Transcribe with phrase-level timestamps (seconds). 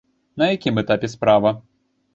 [0.41, 1.57] На якім этапе справа?